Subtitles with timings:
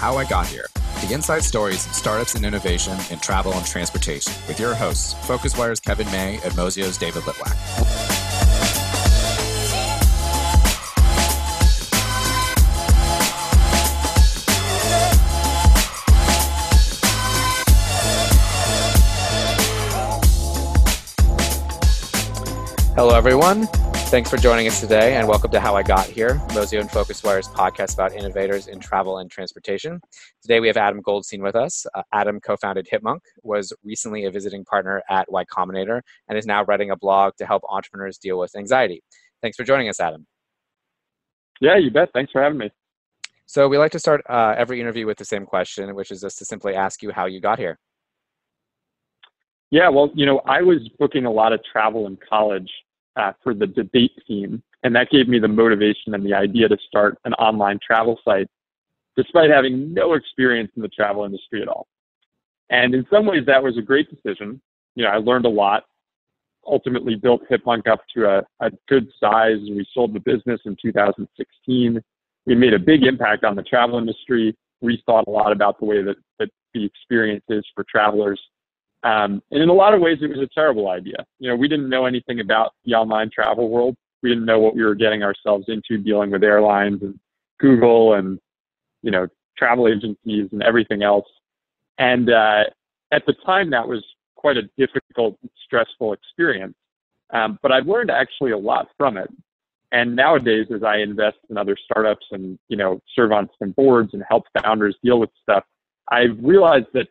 [0.00, 0.64] How I Got Here,
[1.06, 5.78] the inside stories of startups and innovation in travel and transportation, with your hosts, FocusWire's
[5.78, 7.54] Kevin May and Mozio's David Litwack.
[22.96, 23.68] Hello, everyone.
[24.10, 27.46] Thanks for joining us today, and welcome to How I Got Here, Mozio and FocusWire's
[27.46, 30.00] podcast about innovators in travel and transportation.
[30.42, 31.86] Today, we have Adam Goldstein with us.
[31.94, 36.64] Uh, Adam co-founded Hipmunk, was recently a visiting partner at Y Combinator, and is now
[36.64, 39.00] writing a blog to help entrepreneurs deal with anxiety.
[39.42, 40.26] Thanks for joining us, Adam.
[41.60, 42.08] Yeah, you bet.
[42.12, 42.72] Thanks for having me.
[43.46, 46.36] So we like to start uh, every interview with the same question, which is just
[46.38, 47.78] to simply ask you how you got here.
[49.70, 52.68] Yeah, well, you know, I was booking a lot of travel in college
[53.16, 54.62] uh, for the debate team.
[54.82, 58.48] And that gave me the motivation and the idea to start an online travel site,
[59.16, 61.86] despite having no experience in the travel industry at all.
[62.70, 64.60] And in some ways, that was a great decision.
[64.94, 65.84] You know, I learned a lot,
[66.66, 69.58] ultimately built Hipmunk up to a, a good size.
[69.60, 72.00] We sold the business in 2016.
[72.46, 76.02] We made a big impact on the travel industry, rethought a lot about the way
[76.02, 78.40] that, that the experience is for travelers.
[79.02, 81.24] Um, and in a lot of ways, it was a terrible idea.
[81.38, 83.96] You know, we didn't know anything about the online travel world.
[84.22, 87.18] We didn't know what we were getting ourselves into dealing with airlines and
[87.58, 88.38] Google and,
[89.02, 91.26] you know, travel agencies and everything else.
[91.98, 92.64] And uh,
[93.12, 94.04] at the time, that was
[94.36, 96.74] quite a difficult, stressful experience.
[97.32, 99.30] Um, but I've learned actually a lot from it.
[99.92, 104.10] And nowadays, as I invest in other startups and, you know, serve on some boards
[104.12, 105.64] and help founders deal with stuff,
[106.08, 107.08] I've realized that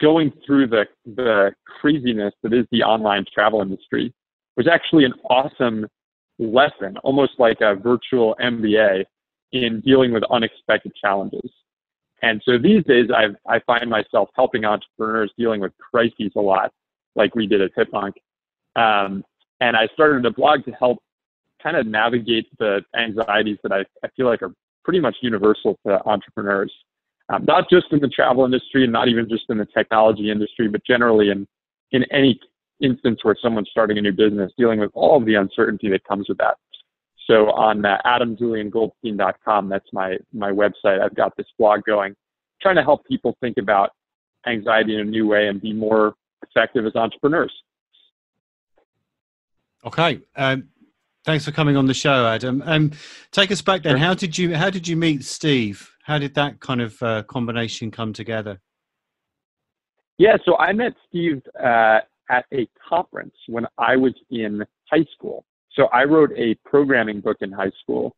[0.00, 4.12] going through the the craziness that is the online travel industry
[4.56, 5.86] was actually an awesome
[6.38, 9.04] lesson, almost like a virtual MBA
[9.52, 11.50] in dealing with unexpected challenges.
[12.22, 16.72] And so these days, I I find myself helping entrepreneurs dealing with crises a lot,
[17.14, 18.12] like we did at Hipmunk.
[18.76, 19.24] Um,
[19.60, 20.98] and I started a blog to help
[21.62, 24.52] kind of navigate the anxieties that I, I feel like are
[24.84, 26.72] pretty much universal to entrepreneurs
[27.28, 30.68] um, not just in the travel industry and not even just in the technology industry,
[30.68, 31.46] but generally in,
[31.92, 32.38] in any
[32.80, 36.28] instance where someone's starting a new business, dealing with all of the uncertainty that comes
[36.28, 36.56] with that.
[37.26, 41.00] So on uh, adamjuliangoldstein.com, that's my, my website.
[41.00, 42.16] I've got this blog going,
[42.60, 43.90] trying to help people think about
[44.46, 47.52] anxiety in a new way and be more effective as entrepreneurs.
[49.84, 50.20] Okay.
[50.36, 50.68] Um,
[51.24, 52.62] thanks for coming on the show, Adam.
[52.64, 52.92] Um,
[53.30, 53.92] take us back then.
[53.92, 53.98] Sure.
[53.98, 55.90] How did you how did you meet Steve?
[56.04, 58.60] How did that kind of uh, combination come together?
[60.18, 62.00] Yeah, so I met Steve uh,
[62.30, 65.44] at a conference when I was in high school.
[65.72, 68.14] So I wrote a programming book in high school,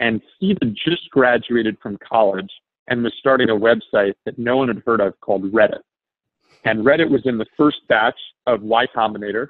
[0.00, 2.50] and Steve had just graduated from college
[2.88, 5.80] and was starting a website that no one had heard of called Reddit.
[6.64, 9.48] And Reddit was in the first batch of Y Combinator,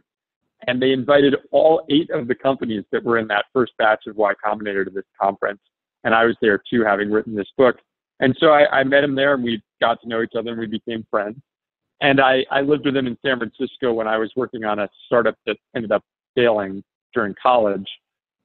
[0.67, 4.17] and they invited all eight of the companies that were in that first batch of
[4.17, 5.61] Y Combinator to this conference
[6.05, 7.77] and I was there too, having written this book.
[8.21, 10.61] And so I, I met him there, and we got to know each other, and
[10.61, 11.37] we became friends.
[12.01, 14.89] And I, I lived with him in San Francisco when I was working on a
[15.07, 16.05] startup that ended up
[16.35, 17.87] failing during college.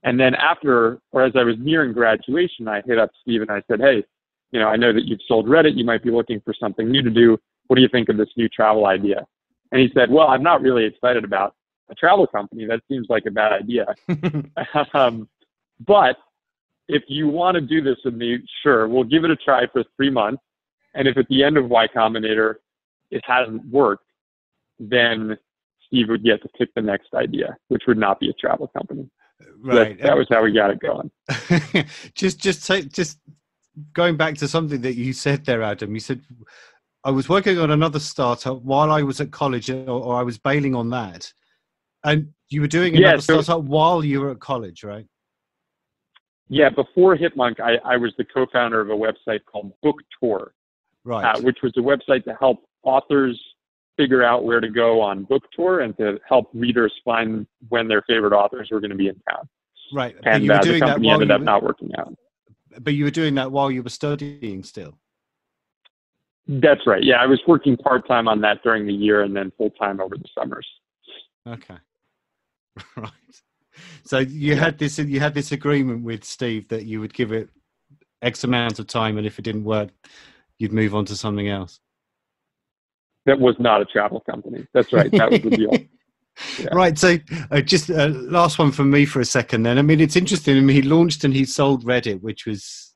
[0.03, 3.61] And then after, or as I was nearing graduation, I hit up Steve and I
[3.69, 4.03] said, "Hey,
[4.51, 5.77] you know, I know that you've sold Reddit.
[5.77, 7.37] You might be looking for something new to do.
[7.67, 9.25] What do you think of this new travel idea?"
[9.71, 11.55] And he said, "Well, I'm not really excited about
[11.89, 12.65] a travel company.
[12.65, 13.85] That seems like a bad idea.
[14.93, 15.27] um,
[15.85, 16.17] but
[16.87, 19.83] if you want to do this with me, sure, we'll give it a try for
[19.95, 20.41] three months.
[20.95, 22.55] And if at the end of Y Combinator
[23.11, 24.05] it hasn't worked,
[24.79, 25.37] then
[25.85, 29.09] Steve would get to pick the next idea, which would not be a travel company.
[29.61, 29.97] Right.
[29.97, 31.11] That, that was how we got it going.
[32.15, 33.19] just, just, take, just
[33.93, 35.93] going back to something that you said there, Adam.
[35.93, 36.21] You said
[37.03, 40.37] I was working on another startup while I was at college, or, or I was
[40.37, 41.31] bailing on that,
[42.03, 45.05] and you were doing another yeah, so, startup while you were at college, right?
[46.47, 50.53] Yeah, before Hipmunk, I, I was the co-founder of a website called Book Tour,
[51.03, 51.35] right?
[51.35, 53.39] Uh, which was a website to help authors
[53.97, 58.01] figure out where to go on book tour and to help readers find when their
[58.07, 59.47] favorite authors were going to be in town.
[59.93, 62.15] Right, and you were uh, doing the company that ended up were, not working out.
[62.79, 64.97] But you were doing that while you were studying still.
[66.47, 67.03] That's right.
[67.03, 69.99] Yeah, I was working part time on that during the year and then full time
[69.99, 70.67] over the summers.
[71.47, 71.77] Okay.
[72.97, 73.11] Right.
[74.03, 77.49] So you had this you had this agreement with Steve that you would give it
[78.21, 79.89] X amount of time, and if it didn't work,
[80.57, 81.79] you'd move on to something else.
[83.25, 84.67] That was not a travel company.
[84.73, 85.11] That's right.
[85.11, 85.71] That was the deal.
[86.57, 86.69] Yeah.
[86.71, 86.97] Right.
[86.97, 87.17] So,
[87.51, 89.63] uh, just uh, last one from me for a second.
[89.63, 90.55] Then, I mean, it's interesting.
[90.55, 92.95] I mean, he launched and he sold Reddit, which was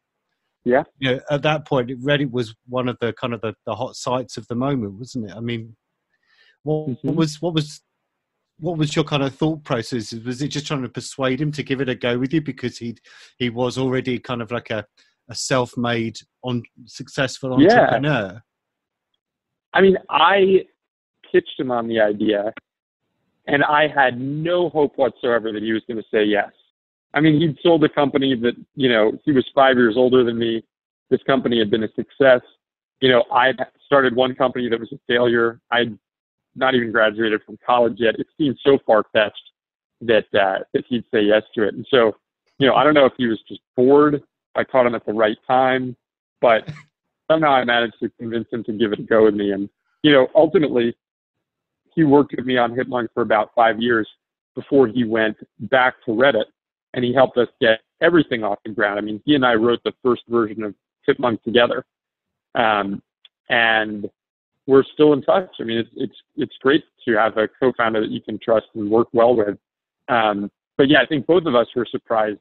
[0.63, 0.83] Yeah.
[0.99, 3.97] You know, at that point, Reddit was one of the kind of the, the hot
[3.97, 5.35] sites of the moment, wasn't it?
[5.35, 5.75] I mean,
[6.63, 7.03] what, Mhm.
[7.03, 7.81] what was what was
[8.63, 10.13] what was your kind of thought process?
[10.13, 12.77] Was it just trying to persuade him to give it a go with you because
[12.77, 12.95] he
[13.37, 14.85] he was already kind of like a,
[15.29, 17.81] a self-made on successful Yeah.
[17.81, 18.41] entrepreneur?
[19.73, 20.65] I mean, I
[21.29, 22.53] pitched him on the idea,
[23.47, 26.51] and I had no hope whatsoever that he was going to say yes.
[27.13, 30.37] I mean, he'd sold a company that, you know, he was five years older than
[30.39, 30.63] me.
[31.09, 32.41] This company had been a success.
[33.01, 35.59] You know, I'd started one company that was a failure.
[35.69, 35.97] I'd
[36.55, 38.15] not even graduated from college yet.
[38.19, 39.51] It seemed so far fetched
[40.01, 41.73] that uh, that he'd say yes to it.
[41.73, 42.15] And so,
[42.59, 44.21] you know, I don't know if he was just bored.
[44.55, 45.95] I caught him at the right time,
[46.41, 46.67] but
[47.31, 49.51] somehow I managed to convince him to give it a go with me.
[49.51, 49.69] And
[50.03, 50.95] you know, ultimately,
[51.95, 54.07] he worked with me on Hipmunk for about five years
[54.55, 56.45] before he went back to Reddit,
[56.93, 58.99] and he helped us get everything off the ground.
[58.99, 60.75] I mean, he and I wrote the first version of
[61.07, 61.85] Hipmunk together,
[62.55, 63.01] um,
[63.49, 64.09] and
[64.67, 65.49] we're still in touch.
[65.59, 68.89] I mean, it's it's it's great to have a co-founder that you can trust and
[68.89, 69.57] work well with.
[70.09, 72.39] Um, but yeah, I think both of us were surprised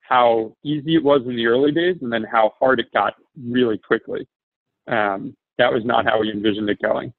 [0.00, 3.78] how easy it was in the early days, and then how hard it got really
[3.78, 4.26] quickly.
[4.86, 7.12] Um, that was not how we envisioned it going.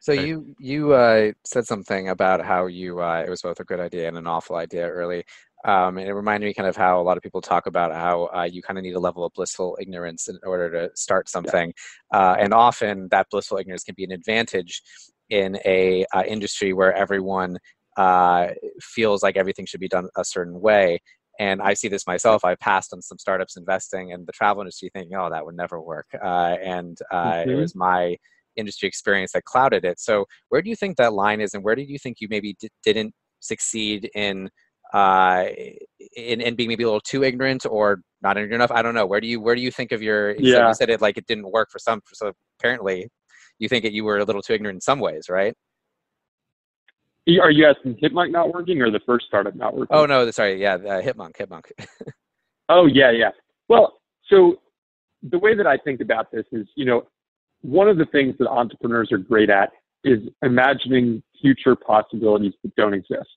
[0.00, 3.80] So you you uh, said something about how you uh, it was both a good
[3.80, 5.24] idea and an awful idea early,
[5.64, 8.28] um, and it reminded me kind of how a lot of people talk about how
[8.34, 11.72] uh, you kind of need a level of blissful ignorance in order to start something,
[12.12, 14.82] uh, and often that blissful ignorance can be an advantage
[15.30, 17.58] in a uh, industry where everyone
[17.96, 18.48] uh,
[18.80, 21.00] feels like everything should be done a certain way.
[21.40, 22.44] And I see this myself.
[22.44, 25.80] I passed on some startups investing in the travel industry, thinking, "Oh, that would never
[25.80, 27.56] work," uh, and uh, it Mhm.
[27.56, 28.16] was my
[28.56, 29.98] industry experience that clouded it.
[29.98, 32.54] So where do you think that line is, and where do you think you maybe
[32.60, 34.48] d- didn't succeed in,
[34.92, 35.44] uh,
[36.16, 38.70] in in being maybe a little too ignorant or not ignorant enough?
[38.70, 39.06] I don't know.
[39.06, 40.36] Where do you where do you think of your?
[40.38, 40.68] Yeah.
[40.68, 42.00] you said it like it didn't work for some.
[42.12, 43.08] So apparently,
[43.58, 45.54] you think that you were a little too ignorant in some ways, right?
[47.40, 49.96] Are you asking Hipmunk not working or the first startup not working?
[49.96, 51.72] Oh no, sorry, yeah, uh, Hipmunk, Hipmunk.
[52.68, 53.30] Oh yeah, yeah.
[53.68, 54.56] Well, so
[55.22, 57.06] the way that I think about this is, you know,
[57.62, 59.70] one of the things that entrepreneurs are great at
[60.02, 63.28] is imagining future possibilities that don't exist.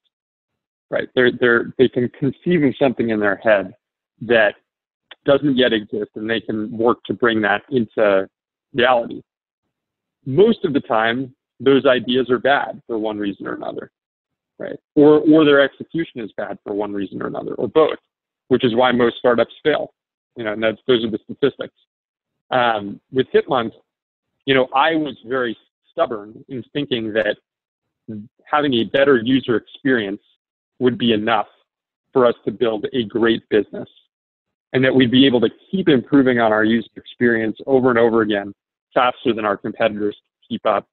[0.90, 1.10] Right?
[1.16, 3.74] They're they're they can conceive of something in their head
[4.22, 4.56] that
[5.26, 8.28] doesn't yet exist, and they can work to bring that into
[8.74, 9.22] reality.
[10.26, 13.92] Most of the time, those ideas are bad for one reason or another,
[14.60, 14.78] right?
[14.96, 17.98] Or or their execution is bad for one reason or another, or both
[18.48, 19.94] which is why most startups fail.
[20.36, 21.74] You know, and that's those are the statistics.
[22.52, 23.74] Um, with Hipmunk,
[24.46, 25.58] you know, I was very
[25.92, 27.38] stubborn in thinking that
[28.46, 30.22] having a better user experience
[30.80, 31.48] would be enough
[32.14, 33.90] for us to build a great business,
[34.74, 38.22] and that we'd be able to keep improving on our user experience over and over
[38.22, 38.54] again,
[38.94, 40.16] faster than our competitors
[40.48, 40.88] keep up,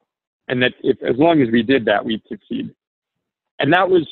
[0.49, 2.75] and that if as long as we did that, we'd succeed.
[3.59, 4.07] And that was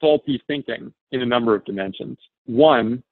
[0.00, 2.18] faulty thinking in a number of dimensions.
[2.46, 3.02] One,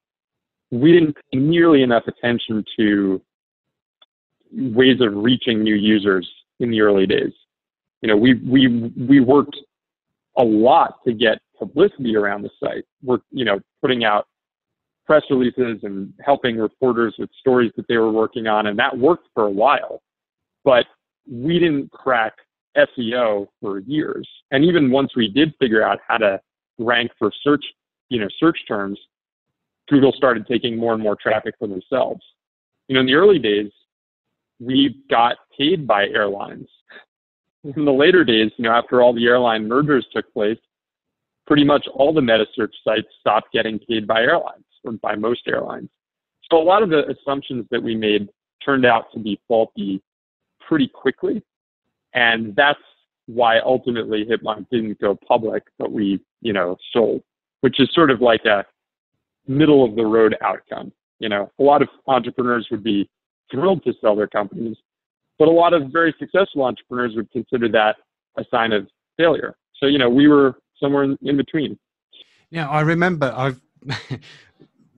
[0.71, 3.21] we didn't pay nearly enough attention to
[4.51, 6.29] ways of reaching new users
[6.59, 7.33] in the early days.
[8.01, 9.57] You know, we we we worked
[10.37, 12.85] a lot to get publicity around the site.
[13.01, 14.27] We're you know putting out
[15.05, 19.27] press releases and helping reporters with stories that they were working on, and that worked
[19.33, 20.01] for a while.
[20.63, 20.85] But
[21.29, 22.33] we didn't crack
[22.77, 24.27] SEO for years.
[24.51, 26.39] And even once we did figure out how to
[26.79, 27.63] rank for search,
[28.09, 28.99] you know, search terms,
[29.89, 32.21] Google started taking more and more traffic for themselves.
[32.87, 33.71] You know, in the early days,
[34.59, 36.67] we got paid by airlines.
[37.75, 40.57] In the later days, you know, after all the airline mergers took place,
[41.45, 45.41] pretty much all the meta search sites stopped getting paid by airlines or by most
[45.47, 45.89] airlines.
[46.51, 48.29] So a lot of the assumptions that we made
[48.63, 50.01] turned out to be faulty
[50.67, 51.43] pretty quickly.
[52.13, 52.79] And that's
[53.25, 57.23] why ultimately Hipmunk didn't go public, but we, you know, sold,
[57.61, 58.65] which is sort of like a
[59.47, 60.91] middle of the road outcome.
[61.19, 63.09] You know, a lot of entrepreneurs would be
[63.51, 64.77] thrilled to sell their companies,
[65.39, 67.95] but a lot of very successful entrepreneurs would consider that
[68.37, 69.55] a sign of failure.
[69.79, 71.77] So, you know, we were somewhere in, in between.
[72.49, 73.61] Yeah, I remember I've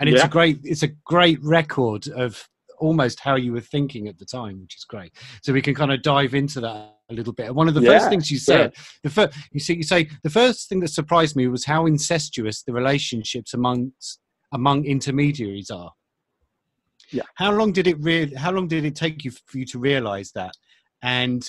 [0.00, 0.26] And it's Yeah.
[0.26, 4.62] a great, it's a great record of almost how you were thinking at the time,
[4.62, 5.12] which is great.
[5.42, 7.54] So we can kind of dive into that a little bit.
[7.54, 10.30] One of the Yeah, first things you said, the fir- you see, you say the
[10.30, 14.20] first thing that surprised me was how incestuous the relationships amongst
[14.52, 15.92] among intermediaries are.
[17.10, 17.22] Yeah.
[17.34, 18.36] How long did it real?
[18.38, 20.52] How long did it take you for you to realize that?
[21.02, 21.48] And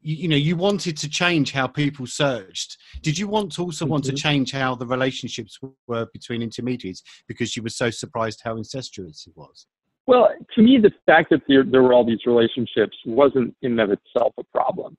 [0.00, 2.76] you, you know, you wanted to change how people searched.
[3.02, 4.16] Did you want to also want to Mhm.
[4.18, 9.36] change how the relationships were between intermediaries because you were so surprised how incestuous it
[9.36, 9.66] was?
[10.06, 13.80] Well, to me, the fact that there, there were all these relationships wasn't in and
[13.80, 14.96] of itself a problem,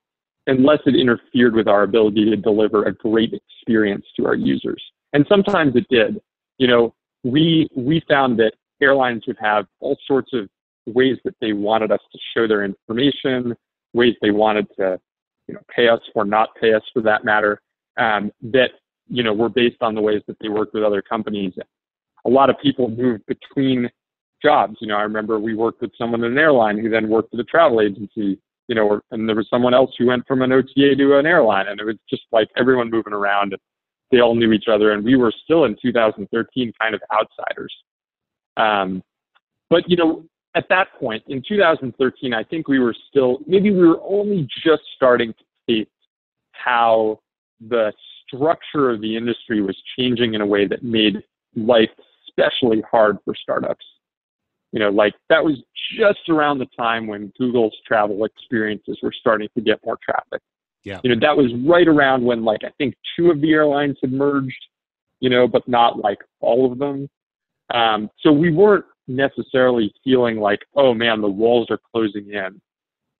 [0.47, 4.83] unless it interfered with our ability to deliver a great experience to our users.
[5.13, 6.19] And sometimes it did.
[6.57, 10.49] You know, we we found that airlines would have all sorts of
[10.85, 13.55] ways that they wanted us to show their information,
[13.93, 14.99] ways they wanted to,
[15.47, 17.61] you know, pay us or not pay us for that matter,
[17.97, 18.71] um, that
[19.07, 21.53] you know were based on the ways that they worked with other companies.
[22.25, 23.89] A lot of people moved between
[24.41, 24.77] jobs.
[24.81, 27.39] You know, I remember we worked with someone in an airline who then worked at
[27.39, 28.39] a travel agency.
[28.67, 31.25] You know, or- and there was someone else who went from an OTA to an
[31.25, 33.53] airline, and it was just like everyone moving around.
[33.53, 33.61] And
[34.11, 37.73] they all knew each other, and we were still in 2013 kind of outsiders.
[38.57, 39.03] Um,
[39.69, 40.23] but you know,
[40.55, 44.83] at that point in 2013, I think we were still maybe we were only just
[44.95, 45.89] starting to taste
[46.51, 47.19] how
[47.69, 47.93] the
[48.25, 51.23] structure of the industry was changing in a way that made
[51.55, 51.89] life
[52.27, 53.85] especially hard for startups.
[54.71, 55.57] You know, like that was
[55.97, 60.41] just around the time when Google's travel experiences were starting to get more traffic.
[60.83, 60.99] Yeah.
[61.03, 64.11] You know, that was right around when like I think two of the airlines had
[64.11, 64.65] merged,
[65.19, 67.09] you know, but not like all of them.
[67.73, 72.61] Um, so we weren't necessarily feeling like, oh man, the walls are closing in,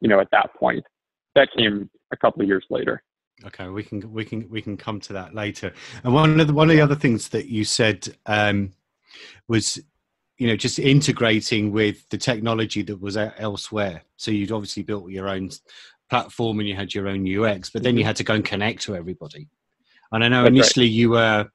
[0.02, 0.84] you know, at that point.
[1.36, 3.04] That came a couple of years later.
[3.46, 5.72] Okay, we can we can we can come to that later.
[6.04, 8.72] And one of the one of the other things that you said um,
[9.48, 9.80] was,
[10.38, 14.04] you know, just integrating with the technology that was elsewhere.
[14.18, 15.50] So you'd obviously built your own
[16.10, 18.08] platform and you had your own UX, but then you Mhm.
[18.08, 19.48] had to go and connect to everybody.
[20.12, 20.58] And I know That's right.
[20.60, 21.50] initially you were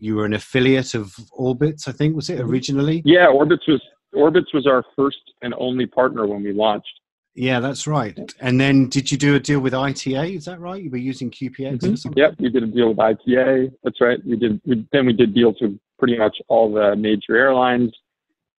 [0.00, 2.48] you were an affiliate of Orbitz, I think was it Mhm.
[2.48, 3.02] originally?
[3.04, 3.82] Yeah, Orbitz was
[4.14, 7.00] Orbitz was our first and only partner when we launched.
[7.34, 8.16] Yeah, that's right.
[8.40, 10.34] And then did you do a deal with ITA?
[10.34, 10.80] Is that right?
[10.82, 12.12] You were using QPX or something?
[12.22, 13.72] Yep, we did a deal with ITA.
[13.82, 14.24] That's right.
[14.24, 14.60] We did.
[14.64, 17.92] We, then we did deals with pretty much all the major airlines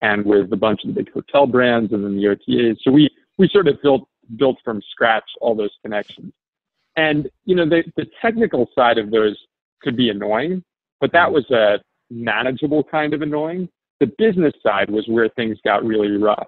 [0.01, 2.77] and with a bunch of the big hotel brands and then the OTAs.
[2.83, 6.33] So we we sort of built built from scratch all those connections.
[6.95, 9.37] And you know the the technical side of those
[9.81, 10.63] could be annoying,
[10.99, 11.79] but that was a
[12.09, 13.69] manageable kind of annoying.
[13.99, 16.47] The business side was where things got really rough.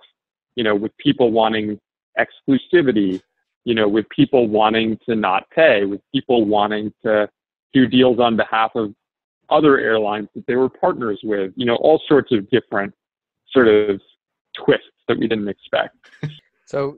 [0.56, 1.80] You know, with people wanting
[2.20, 3.22] exclusivity,
[3.64, 7.30] you know, with people wanting to not pay, with people wanting to
[7.74, 8.94] do deals on behalf of
[9.52, 12.94] other airlines that they were partners with, you know, all sorts of different
[13.52, 14.02] sort of
[14.64, 15.96] twists that we didn't expect.
[16.66, 16.96] So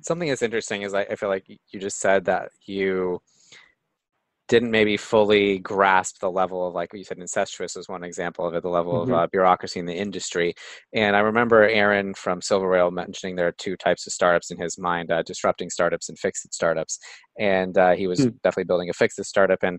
[0.00, 3.20] something that's interesting is I, I feel like you just said that you
[4.48, 8.46] didn't maybe fully grasp the level of like what you said incestuous is one example
[8.46, 9.02] of it the level Mhm.
[9.04, 10.54] of uh, bureaucracy in the industry
[10.94, 14.78] and i remember aaron from SilverRail mentioning there are two types of startups in his
[14.78, 16.98] mind uh, disrupting startups and fixed startups
[17.38, 18.30] and uh, he was Hmm.
[18.42, 19.78] definitely building a fixed startup and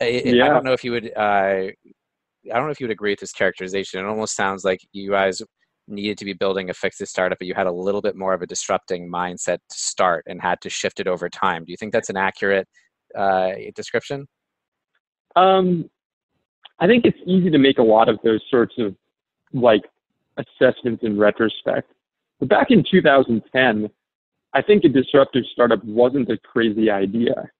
[0.00, 2.92] I, I- I don't know if you would uh, I don't know if you would
[2.92, 4.00] agree with this characterization.
[4.00, 5.42] It almost sounds like you guys
[5.88, 8.42] needed to be building a fixed startup, but you had a little bit more of
[8.42, 11.64] a disrupting mindset to start and had to shift it over time.
[11.64, 12.66] Do you think that's an accurate
[13.16, 14.26] uh, description?
[15.36, 15.90] Um,
[16.78, 18.94] I think it's easy to make a lot of those sorts of
[19.52, 19.82] like
[20.38, 21.92] assessments in retrospect.
[22.38, 23.90] But back in 2010,
[24.54, 27.50] I think a disruptive startup wasn't a crazy idea.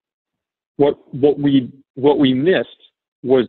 [0.81, 2.83] What what we what we missed
[3.23, 3.47] was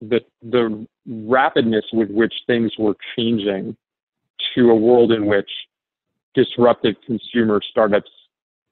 [0.00, 3.76] the the rapidness with which things were changing
[4.56, 5.48] to a world in which
[6.34, 8.10] disruptive consumer startups,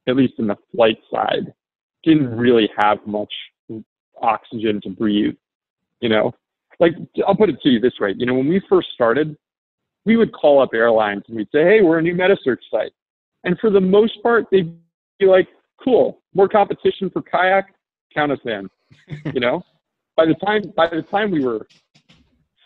[0.09, 1.55] at least in the flight side,
[2.02, 3.33] didn't really have much
[4.21, 5.37] oxygen to breathe.
[6.00, 6.33] You know,
[6.81, 6.95] like
[7.29, 8.12] I'll put it to you this way.
[8.19, 9.37] You know, when we first started,
[10.05, 12.93] we would call up airlines and we'd say, "Hey, we're a new meta search site,"
[13.45, 14.76] and for the most part, they'd
[15.21, 17.73] be like, "Cool, more competition for kayak,
[18.14, 18.69] count us in."
[19.35, 19.62] you know,
[20.17, 21.67] by the time by the time we were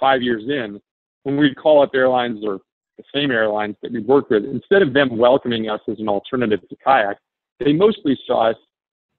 [0.00, 0.80] five years in,
[1.22, 2.60] when we'd call up airlines or
[2.96, 6.60] the same airlines that we'd worked with, instead of them welcoming us as an alternative
[6.68, 7.18] to kayak,
[7.58, 8.56] they mostly saw us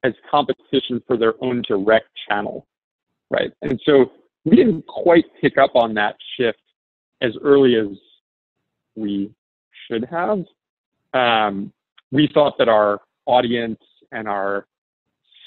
[0.04, 2.68] as competition for their own direct channel,
[3.30, 3.52] right?
[3.62, 4.12] And so
[4.44, 6.60] we didn't quite pick up on that shift
[7.22, 7.98] as early as
[8.96, 9.32] we
[9.88, 10.44] should have.
[11.14, 11.74] Um,
[12.12, 13.80] we thought that our audience
[14.12, 14.68] and our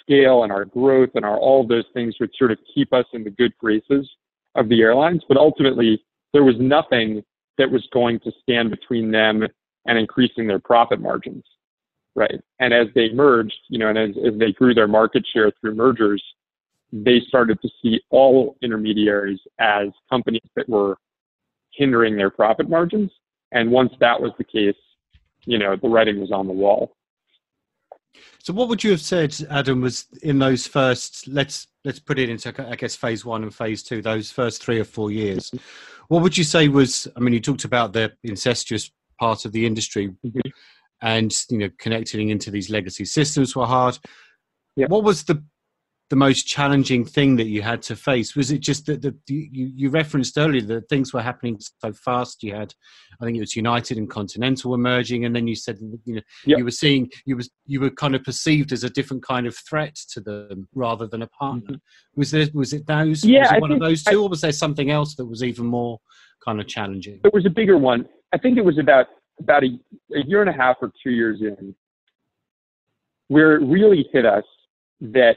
[0.08, 3.24] scale and our growth and our all those things would sort of keep us in
[3.24, 4.08] the good graces
[4.54, 7.22] of the airlines, but ultimately there was nothing
[7.58, 9.46] that was going to stand between them
[9.86, 11.44] and increasing their profit margins,
[12.14, 12.40] right?
[12.60, 15.74] And as they merged, you know, and as, as they grew their market share through
[15.74, 16.22] mergers,
[16.92, 20.96] they started to see all intermediaries as companies that were
[21.72, 23.10] hindering their profit margins.
[23.52, 24.76] And once that was the case,
[25.44, 26.94] you know, the writing was on the wall.
[28.42, 32.28] So, what would you have said, Adam, was in those first let's let's put it
[32.28, 35.52] into I guess phase one and phase two, those first three or four years?
[36.08, 37.06] What would you say was?
[37.16, 40.40] I mean, you talked about the incestuous part of the industry, mm-hmm.
[41.02, 43.98] and you know, connecting into these legacy systems were hard.
[44.76, 44.90] Yep.
[44.90, 45.42] What was the
[46.10, 48.34] the most challenging thing that you had to face?
[48.34, 52.42] Was it just that the, you, you referenced earlier that things were happening so fast?
[52.42, 52.74] You had,
[53.20, 56.58] I think it was United and Continental emerging, and then you said you know yep.
[56.58, 59.56] you were seeing you was you were kind of perceived as a different kind of
[59.56, 61.74] threat to them rather than a partner.
[61.74, 62.18] Mm-hmm.
[62.18, 63.24] Was there was it those?
[63.24, 65.42] Yeah, was it one of those two, I, or was there something else that was
[65.42, 65.98] even more
[66.44, 67.20] kind of challenging?
[67.24, 68.08] It was a bigger one.
[68.32, 69.06] I think it was about
[69.40, 69.78] about a,
[70.14, 71.74] a year and a half or two years in,
[73.28, 74.44] where it really hit us
[75.00, 75.36] that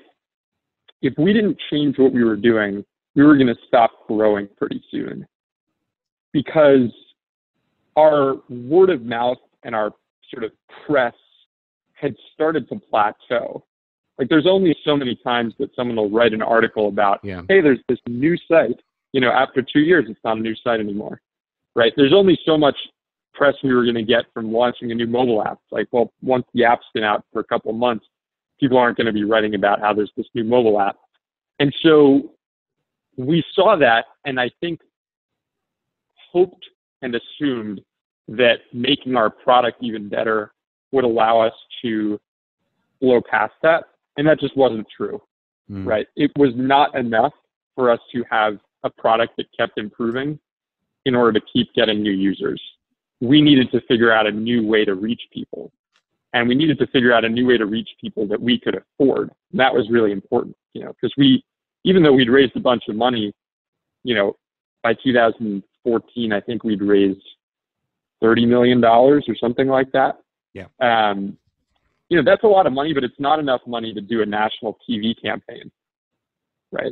[1.01, 4.83] if we didn't change what we were doing, we were going to stop growing pretty
[4.91, 5.25] soon
[6.31, 6.89] because
[7.97, 9.91] our word of mouth and our
[10.31, 10.51] sort of
[10.85, 11.13] press
[11.93, 13.63] had started to plateau.
[14.17, 17.41] Like there's only so many times that someone will write an article about, yeah.
[17.49, 18.79] hey, there's this new site.
[19.11, 21.21] You know, after two years, it's not a new site anymore,
[21.75, 21.91] right?
[21.97, 22.75] There's only so much
[23.33, 25.59] press we were going to get from launching a new mobile app.
[25.69, 28.05] Like, well, once the app's been out for a couple months,
[28.61, 30.95] people aren't going to be writing about how there's this new mobile app.
[31.59, 32.31] And so
[33.17, 34.79] we saw that, and I think
[36.31, 36.65] hoped
[37.01, 37.81] and assumed
[38.29, 40.53] that making our product even better
[40.91, 42.19] would allow us to
[43.01, 43.85] blow past that.
[44.17, 45.21] And that just wasn't true,
[45.69, 45.85] mm.
[45.85, 46.07] right?
[46.15, 47.33] It was not enough
[47.75, 50.39] for us to have a product that kept improving
[51.05, 52.61] in order to keep getting new users.
[53.21, 55.71] We needed to figure out a new way to reach people
[56.33, 58.75] and we needed to figure out a new way to reach people that we could
[58.75, 59.31] afford.
[59.51, 61.43] And that was really important, you know, because we,
[61.83, 63.33] even though we'd raised a bunch of money,
[64.03, 64.35] you know,
[64.83, 67.21] by 2014, I think we'd raised
[68.21, 70.19] thirty million dollars or something like that.
[70.53, 70.67] Yeah.
[70.79, 71.37] Um,
[72.09, 74.25] you know, that's a lot of money, but it's not enough money to do a
[74.25, 75.71] national TV campaign,
[76.71, 76.91] right?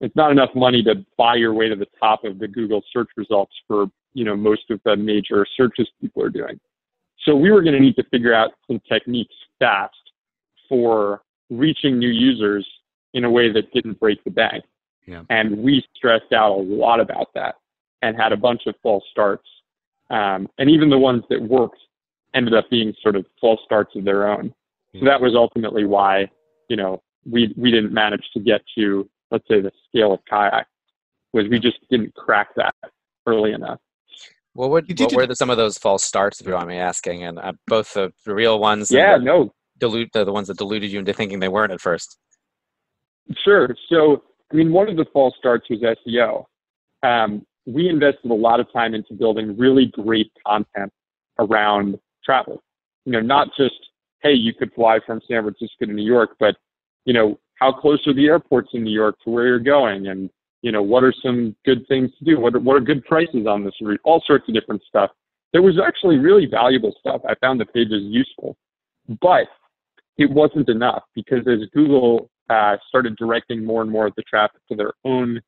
[0.00, 3.08] It's not enough money to buy your way to the top of the Google search
[3.16, 6.60] results for you know most of the major searches people are doing.
[7.24, 9.94] So we were going to need to figure out some techniques fast
[10.68, 12.66] for reaching new users
[13.14, 14.64] in a way that didn't break the bank.
[15.06, 15.22] Yeah.
[15.30, 17.56] And we stressed out a lot about that
[18.02, 19.46] and had a bunch of false starts.
[20.10, 21.78] Um, and even the ones that worked
[22.34, 24.54] ended up being sort of false starts of their own.
[24.92, 25.00] Yeah.
[25.00, 26.30] So that was ultimately why,
[26.68, 30.66] you know, we, we didn't manage to get to, let's say, the scale of kayak,
[31.32, 32.74] was we just didn't crack that
[33.26, 33.78] early enough.
[34.54, 37.24] What would what were the, some of those false starts, if you want me asking,
[37.24, 40.58] and uh, both the, the, real ones, yeah, the, no, dilute the, the ones that
[40.58, 42.18] deluded you into thinking they weren't at first.
[43.44, 43.74] Sure.
[43.88, 46.44] So, I mean, one of the false starts was SEO.
[47.02, 50.92] Um, we invested a lot of time into building really great content
[51.38, 52.62] around travel.
[53.04, 53.74] You know, not just
[54.22, 56.56] hey, you could fly from San Francisco to New York, but
[57.04, 60.30] you know, how close are the airports in New York to where you're going, and
[60.62, 62.40] you know, what are some good things to do?
[62.40, 64.00] What are, what are good prices on this route?
[64.04, 65.10] All sorts of different stuff.
[65.52, 67.20] There was actually really valuable stuff.
[67.28, 68.56] I found the pages useful,
[69.20, 69.48] but
[70.16, 74.60] it wasn't enough because as Google uh, started directing more and more of the traffic
[74.70, 75.40] to their own,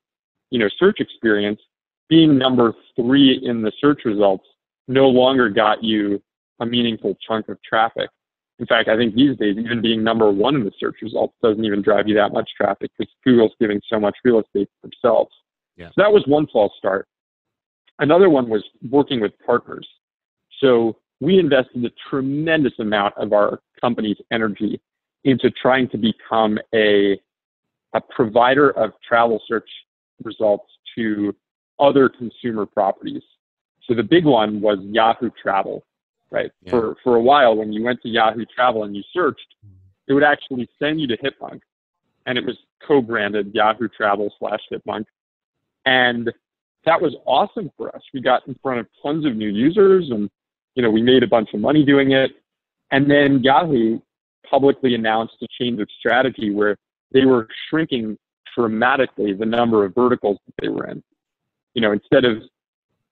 [0.50, 1.60] you know, search experience,
[2.08, 4.44] being number three in the search results
[4.88, 6.22] no longer got you
[6.60, 8.10] a meaningful chunk of traffic.
[8.58, 11.64] In fact, I think these days, even being number one in the search results doesn't
[11.64, 15.32] even drive you that much traffic because Google's giving so much real estate themselves.
[15.76, 15.88] Yeah.
[15.88, 17.08] So that was one false start.
[17.98, 19.86] Another one was working with partners.
[20.60, 24.80] So we invested a tremendous amount of our company's energy
[25.24, 27.18] into trying to become a,
[27.94, 29.68] a provider of travel search
[30.22, 31.34] results to
[31.80, 33.22] other consumer properties.
[33.86, 35.84] So the big one was Yahoo Travel
[36.34, 36.50] right?
[36.62, 36.70] Yeah.
[36.70, 39.76] For for a while, when you went to Yahoo Travel and you searched, mm-hmm.
[40.08, 41.60] it would actually send you to Hipmunk,
[42.26, 45.06] and it was co-branded Yahoo Travel slash Hipmunk,
[45.86, 46.32] and
[46.84, 48.02] that was awesome for us.
[48.12, 50.28] We got in front of tons of new users, and
[50.74, 52.32] you know we made a bunch of money doing it.
[52.90, 54.00] And then Yahoo
[54.48, 56.76] publicly announced a change of strategy where
[57.12, 58.18] they were shrinking
[58.56, 61.02] dramatically the number of verticals that they were in.
[61.74, 62.42] You know, instead of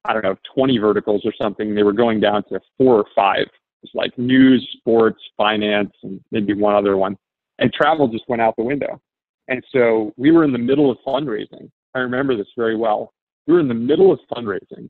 [0.04, 1.74] I don't know, 20 verticals or something.
[1.74, 3.46] They were going down to four or five.
[3.82, 7.16] It's like news, sports, finance, and maybe one other one.
[7.58, 9.00] And travel just went out the window.
[9.48, 11.70] And so we were in the middle of fundraising.
[11.94, 13.12] I remember this very well.
[13.46, 14.88] We were in the middle of fundraising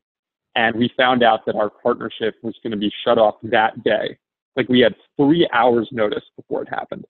[0.55, 4.17] and we found out that our partnership was going to be shut off that day.
[4.55, 7.05] Like we had three hours notice before it happened.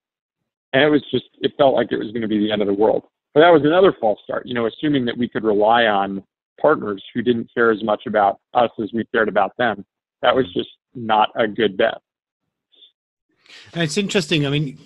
[0.72, 2.68] And it was just, it felt like it was going to be the end of
[2.68, 3.04] the world.
[3.34, 6.24] But that was another false start, you know, assuming that we could rely on
[6.60, 9.86] partners who didn't care as much about us as we cared about them.
[10.22, 12.00] That was just not a good bet.
[13.74, 14.46] And it's interesting.
[14.46, 14.78] I mean,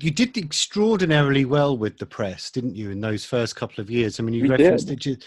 [0.00, 4.20] you did extraordinarily well with the press, didn't you, in those first couple of years?
[4.20, 5.06] I mean, you we referenced did.
[5.06, 5.24] it,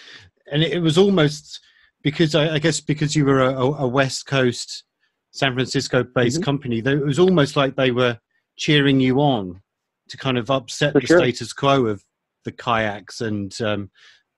[0.51, 1.59] and it was almost
[2.03, 4.83] because I, I guess because you were a, a, West Coast,
[5.31, 6.43] San Francisco-based mm-hmm.
[6.43, 8.19] company, it was almost like they were
[8.57, 9.61] cheering you on
[10.09, 11.19] to kind of upset For the sure.
[11.19, 12.03] status quo of
[12.45, 13.59] the kayaks and.
[13.61, 13.89] Um,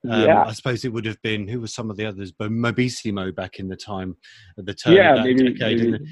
[0.09, 0.43] um, yeah.
[0.43, 3.59] I suppose it would have been who were some of the others, but Mobissimo back
[3.59, 4.17] in the time
[4.57, 5.91] at the turn yeah, of that maybe, decade.
[5.91, 6.05] maybe.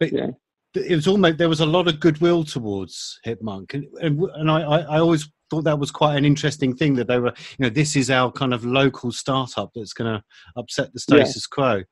[0.00, 0.28] But yeah.
[0.74, 4.60] it was almost there was a lot of goodwill towards Hipmunk, and and, and I,
[4.60, 7.94] I always thought that was quite an interesting thing that they were, you know, this
[7.94, 10.22] is our kind of local startup that's going to
[10.56, 11.54] upset the status yeah.
[11.54, 11.82] quo.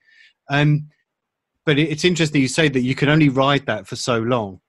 [0.51, 0.89] Um,
[1.65, 4.61] but it, it's interesting you say that you can only ride that for so long.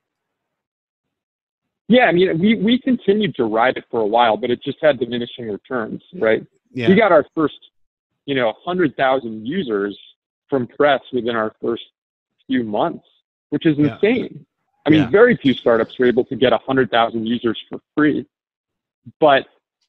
[1.87, 4.79] Yeah, I mean, we we continued to ride it for a while, but it just
[4.81, 6.45] had diminishing returns, right?
[6.75, 6.89] Yeah.
[6.89, 7.59] We got our first,
[8.25, 9.97] you know, hundred thousand users
[10.49, 11.83] from press within our first
[12.47, 13.05] few months,
[13.49, 14.29] which is insane.
[14.31, 14.41] Yeah.
[14.85, 15.09] I mean, yeah.
[15.09, 18.27] very few startups were able to get 100,000 users for free.
[19.19, 19.47] But,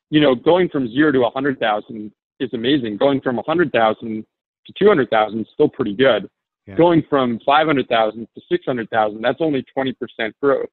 [0.09, 2.97] you know, going from zero to 100,000 is amazing.
[2.97, 4.27] Going from 100,000
[4.67, 6.31] to 200,000 is still pretty good.
[6.67, 6.77] Yeah.
[6.77, 9.95] Going from 500,000 to 600,000, that's only 20%
[10.41, 10.69] growth.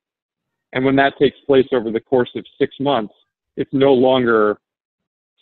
[0.72, 3.14] And when that takes place over the course of six months,
[3.58, 4.58] it's no longer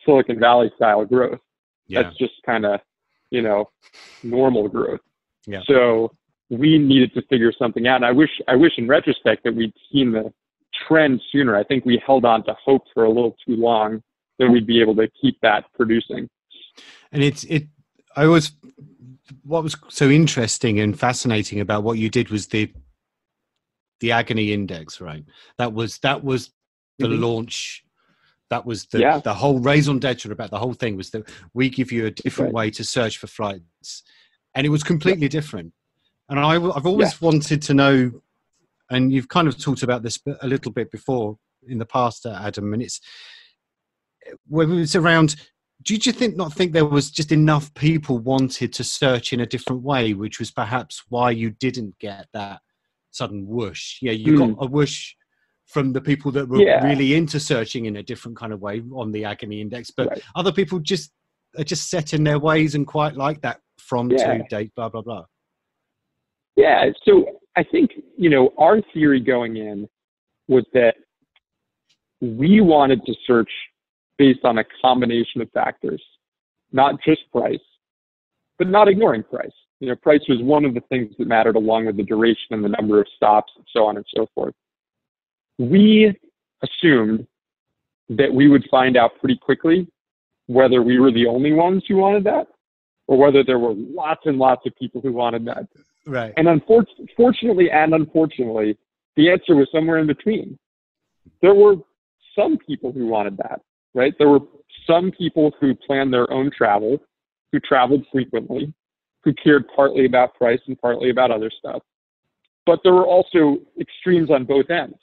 [0.06, 1.40] Silicon Valley style growth.
[1.88, 2.04] Yeah.
[2.04, 2.80] That's just kind of,
[3.30, 3.70] you know,
[4.24, 5.00] normal growth.
[5.46, 5.62] Yeah.
[5.66, 6.16] So
[6.50, 7.98] we needed to figure something out.
[7.98, 10.34] And I wish, I wish in retrospect that we'd seen the
[10.88, 11.56] trend sooner.
[11.56, 14.02] I think we held on to hope for a little too long
[14.40, 16.30] that we'd be able to keep that producing.
[17.12, 17.68] And it's, it,
[18.16, 18.52] I was,
[19.44, 22.72] what was so interesting and fascinating about what you did was the,
[24.00, 25.24] the agony index, right?
[25.58, 26.52] That was, that was
[27.00, 27.22] the Mhm.
[27.22, 27.84] launch
[28.52, 29.18] that was the Yeah.
[29.20, 32.54] the whole raison d'etre about the whole thing was that we give you a different
[32.54, 32.66] Right.
[32.68, 34.04] way to search for flights,
[34.54, 35.74] and it was completely different.
[36.30, 37.18] And I, have always Yeah.
[37.28, 38.22] wanted to know,
[38.90, 41.38] and you've kind of talked about this a little bit before
[41.68, 42.74] in the past, uh, Adam.
[42.74, 43.00] And it's
[44.48, 45.36] when it's around.
[45.84, 49.48] did you think not think there was just enough people wanted to search in a
[49.48, 52.62] different way, which was perhaps why you didn't get that
[53.10, 53.98] sudden whoosh?
[54.00, 54.54] Yeah, you Hmm.
[54.54, 55.16] got a whoosh
[55.72, 56.86] from the people that were Yeah.
[56.86, 60.22] really into searching in a different kind of way on the agony index, but Right.
[60.36, 61.14] other people just
[61.58, 64.38] are just set in their ways and quite like that from Yeah.
[64.38, 65.26] to date, blah blah blah.
[66.56, 66.92] Yeah.
[67.04, 69.88] So I think, you know, our theory going in
[70.48, 70.96] was that
[72.22, 73.52] we wanted to search
[74.18, 76.04] based on a combination of factors,
[76.72, 77.60] not just price,
[78.58, 79.52] but not ignoring price.
[79.80, 82.64] You know, price was one of the things that mattered along with the duration and
[82.64, 84.54] the number of stops and so on and so forth.
[85.58, 86.18] We
[86.64, 87.28] assumed
[88.10, 89.88] that we would find out pretty quickly
[90.48, 92.48] whether we were the only ones who wanted that
[93.08, 95.68] or whether there were lots and lots of people who wanted that.
[96.06, 96.34] Right.
[96.38, 98.78] And unfortunately, and unfortunately,
[99.16, 100.58] the answer was somewhere in between.
[101.42, 101.76] There were
[102.36, 103.62] some people who wanted that,
[103.94, 104.14] right?
[104.18, 104.40] There were
[104.88, 106.98] some people who planned their own travel,
[107.52, 108.74] who traveled frequently,
[109.24, 111.82] who cared partly about price and partly about other stuff.
[112.66, 114.98] But there were also extremes on both ends.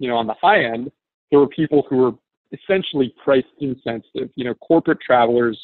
[0.00, 0.90] You know, on the high end,
[1.30, 2.12] there were people who were
[2.52, 5.56] essentially price insensitive, you know, corporate travelers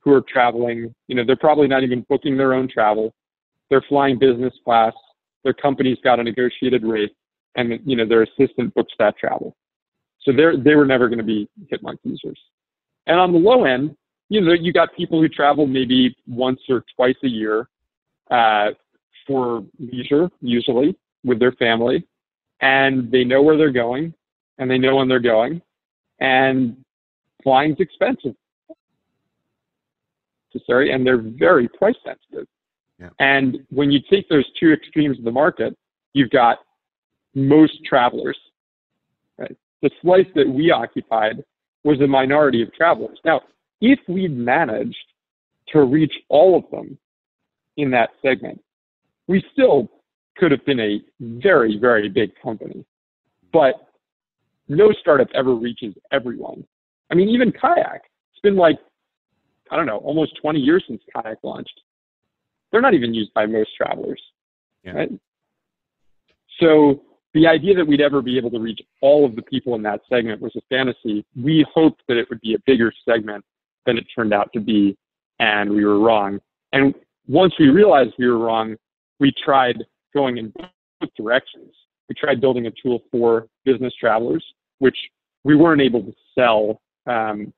[0.00, 3.14] who are traveling, you know, they're probably not even booking their own travel
[3.72, 4.92] they're flying business class.
[5.44, 7.16] Their company's got a negotiated rate,
[7.56, 9.56] and you know their assistant books that travel.
[10.20, 12.38] So they're they were never going to be Hipmunk users.
[13.06, 13.96] And on the low end,
[14.28, 17.70] you know, you got people who travel maybe once or twice a year
[18.30, 18.72] uh,
[19.26, 22.06] for leisure, usually with their family,
[22.62, 24.14] and they know where they're going,
[24.58, 25.60] and they know when they're going,
[26.20, 26.76] and
[27.42, 28.34] flying's expensive.
[30.66, 32.46] Sorry, and they're very price sensitive.
[32.98, 33.08] Yeah.
[33.18, 35.76] And when you take those two extremes of the market,
[36.12, 36.58] you've got
[37.34, 38.38] most travelers.
[39.38, 39.56] Right?
[39.80, 41.42] The slice that we occupied
[41.84, 43.18] was a minority of travelers.
[43.24, 43.40] Now,
[43.80, 44.96] if we'd managed
[45.68, 46.98] to reach all of them
[47.76, 48.62] in that segment,
[49.26, 49.90] we still
[50.36, 52.84] could have been a very, very big company.
[53.52, 53.74] But
[54.68, 56.64] no startup ever reaches everyone.
[57.10, 58.78] I mean, even Kayak, it's been like,
[59.70, 61.80] I don't know, almost 20 years since Kayak launched
[62.72, 64.20] they're not even used by most travelers.
[64.82, 64.92] Yeah.
[64.92, 65.10] Right?
[66.58, 67.02] So
[67.34, 70.00] the idea that we'd ever be able to reach all of the people in that
[70.08, 71.24] segment was a fantasy.
[71.40, 73.44] We hoped that it would be a bigger segment
[73.86, 74.96] than it turned out to be,
[75.38, 76.40] and we were wrong.
[76.72, 76.94] And
[77.28, 78.76] once we realized we were wrong,
[79.20, 81.72] we tried going in book directions.
[82.08, 84.44] We tried building a tool for business travelers,
[84.78, 84.96] which
[85.44, 87.52] we weren't able to sell um,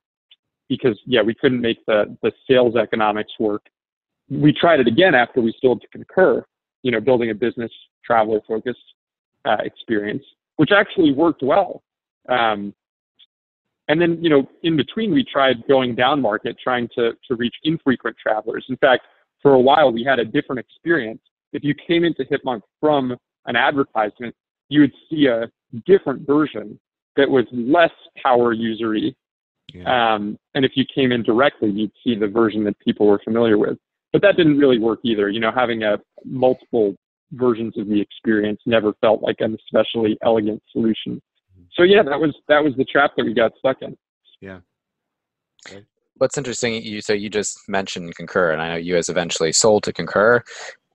[0.69, 3.67] because yeah, we couldn't make the the sales economics work.
[4.31, 6.45] We tried it again after we sold to Concur,
[6.83, 7.71] you know, building a business
[8.05, 8.79] traveler focused
[9.45, 10.25] uh, experience,
[10.57, 11.83] which actually worked well.
[12.29, 12.75] Um,
[13.89, 17.55] and then, you know, in between, we tried going down market, trying to, to reach
[17.65, 18.65] infrequent travelers.
[18.69, 19.03] In fact,
[19.43, 21.21] for a while, we had a different experience.
[21.55, 24.35] If you came into Hipmunk from an advertisement,
[24.69, 25.51] you would see a
[25.87, 26.79] different version
[27.17, 29.17] that was less power usery.
[29.73, 30.15] Yeah.
[30.15, 33.57] Um, and if you came in directly, you'd see the version that people were familiar
[33.57, 33.79] with.
[34.13, 35.31] But that didn't really work either.
[35.31, 36.95] You know, having a multiple
[37.33, 41.21] versions of the experience never felt like an especially elegant solution
[41.75, 43.97] so yeah, that was that was the trap that we got stuck in.
[44.41, 44.61] Yeah.
[45.67, 45.85] Okay.
[46.17, 49.83] What's interesting, you so you just mentioned Concur, and I know you guys eventually sold
[49.85, 50.43] to Concur,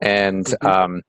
[0.01, 0.67] and mm-hmm.
[0.67, 1.01] um,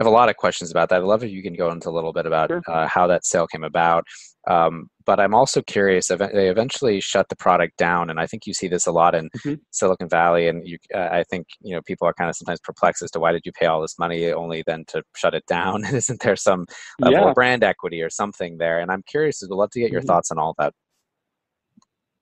[0.00, 1.00] I have a lot of questions about that.
[1.00, 2.62] I'd love if you can go into a little bit about sure.
[2.68, 4.04] uh, how that sale came about.
[4.48, 6.06] Um, but I'm also curious.
[6.06, 9.28] They eventually shut the product down, and I think you see this a lot in
[9.30, 9.54] mm-hmm.
[9.72, 10.46] Silicon Valley.
[10.46, 13.20] And you, uh, I think you know people are kind of sometimes perplexed as to
[13.20, 15.84] why did you pay all this money only then to shut it down?
[15.92, 16.66] Isn't there some
[17.00, 17.28] level yeah.
[17.30, 18.78] of brand equity or something there?
[18.78, 19.42] And I'm curious.
[19.42, 20.06] I'd love to get your mm-hmm.
[20.06, 20.72] thoughts on all that.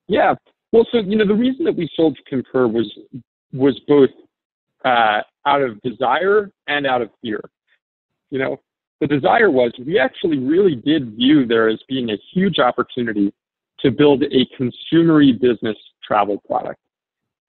[0.08, 0.34] Yeah.
[0.72, 2.90] Well, so you know the reason that we sold to Concur was
[3.52, 4.10] was both
[4.86, 7.40] uh, out of desire and out of fear.
[8.30, 8.60] You know,
[9.00, 13.32] the desire was we actually really did view there as being a huge opportunity
[13.80, 16.80] to build a consumery business travel product.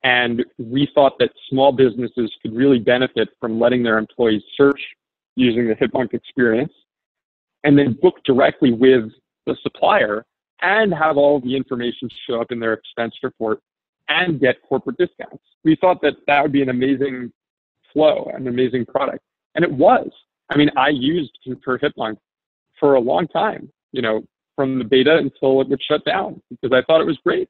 [0.03, 4.81] And we thought that small businesses could really benefit from letting their employees search
[5.35, 6.73] using the Hipmunk experience
[7.63, 9.11] and then book directly with
[9.45, 10.25] the supplier
[10.61, 13.59] and have all the information show up in their expense report
[14.09, 15.43] and get corporate discounts.
[15.63, 17.31] We thought that that would be an amazing
[17.93, 19.23] flow, an amazing product.
[19.55, 20.09] And it was.
[20.49, 22.17] I mean, I used Concur Hipmunk
[22.79, 24.23] for a long time, you know,
[24.55, 27.49] from the beta until it would shut down because I thought it was great.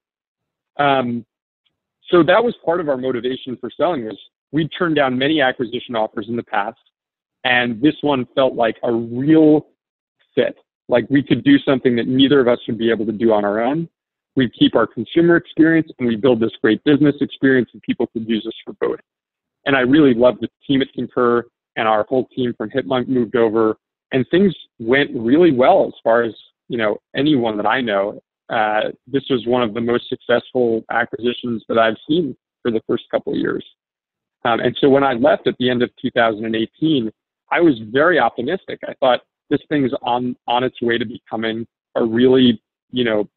[0.77, 1.25] Um,
[2.09, 4.17] so that was part of our motivation for selling was
[4.51, 6.79] We'd turned down many acquisition offers in the past,
[7.43, 9.67] and this one felt like a real
[10.35, 10.57] fit.
[10.87, 13.43] Like we could do something that neither of us would be able to do on
[13.43, 13.89] our own.
[14.37, 18.23] We'd keep our consumer experience and we build this great business experience and people can
[18.25, 18.99] use us for both.
[19.65, 21.43] And I really loved the team at Concur
[21.75, 23.77] and our whole team from Hipmunk moved over,
[24.11, 26.33] and things went really well as far as
[26.69, 28.21] you know anyone that I know.
[28.49, 33.03] Uh, this was one of the most successful acquisitions that I've seen for the first
[33.11, 33.65] couple of years.
[34.45, 37.11] Um, and so when I left at the end of 2018,
[37.51, 38.79] I was very optimistic.
[38.87, 43.27] I thought this thing's on on its way to becoming a really you know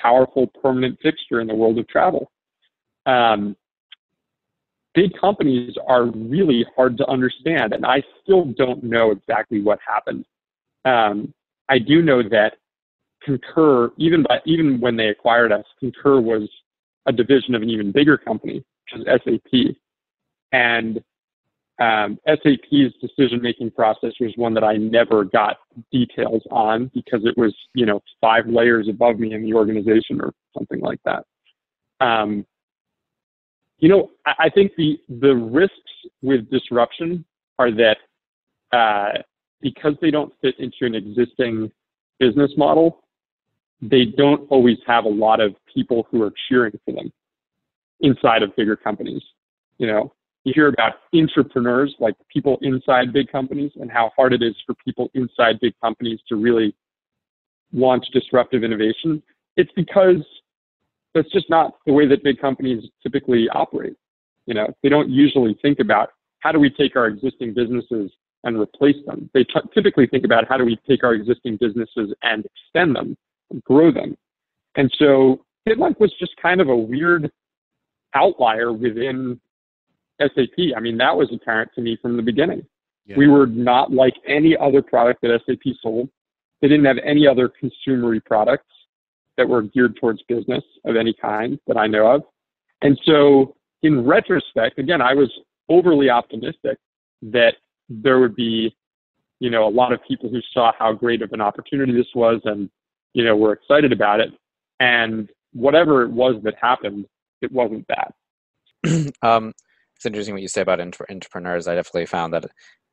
[0.00, 2.30] powerful permanent fixture in the world of travel.
[3.06, 3.56] Um,
[4.94, 10.24] big companies are really hard to understand, and I still don't know exactly what happened.
[10.84, 11.32] Um,
[11.68, 12.54] I do know that
[13.22, 16.48] Concur, even by even when they acquired us, Concur was
[17.06, 19.76] a division of an even bigger company, which is SAP,
[20.52, 21.02] and
[21.78, 25.58] um, SAP's decision-making process was one that I never got
[25.92, 30.32] details on because it was, you know, five layers above me in the organization or
[30.56, 31.24] something like that.
[32.00, 32.44] Um,
[33.78, 35.74] you know, I think the the risks
[36.20, 37.24] with disruption
[37.60, 37.98] are that
[38.72, 39.22] uh,
[39.60, 41.70] because they don't fit into an existing
[42.18, 43.04] business model,
[43.80, 47.12] they don't always have a lot of people who are cheering for them
[48.00, 49.22] inside of bigger companies.
[49.78, 50.12] You know,
[50.44, 54.74] you hear about entrepreneurs, like people inside big companies, and how hard it is for
[54.84, 56.74] people inside big companies to really
[57.72, 59.22] launch disruptive innovation.
[59.56, 60.24] It's because
[61.14, 63.96] that's just not the way that big companies typically operate.
[64.46, 68.10] You know, they don't usually think about how do we take our existing businesses
[68.44, 69.28] and replace them.
[69.34, 73.16] They t- typically think about how do we take our existing businesses and extend them
[73.50, 74.16] and grow them.
[74.76, 77.30] And so Hipmunk was just kind of a weird
[78.14, 79.40] outlier within
[80.20, 80.74] SAP.
[80.76, 82.64] I mean, that was apparent to me from the beginning.
[83.06, 83.16] Yeah.
[83.16, 86.08] We were not like any other product that SAP sold.
[86.60, 88.66] They didn't have any other consumery products
[89.36, 92.22] that were geared towards business of any kind that I know of.
[92.82, 95.30] And so, in retrospect, again, I was
[95.68, 96.78] overly optimistic
[97.22, 97.54] that
[97.88, 98.76] there would be,
[99.40, 102.40] you know, a lot of people who saw how great of an opportunity this was
[102.44, 102.68] and,
[103.14, 104.30] you know, were excited about it.
[104.80, 107.06] And whatever it was that happened,
[107.40, 108.14] it wasn't that.
[109.22, 109.52] um,
[109.98, 111.66] it's interesting what you say about inter- entrepreneurs.
[111.66, 112.46] I definitely found that